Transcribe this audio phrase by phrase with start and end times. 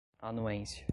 [0.19, 0.83] anuência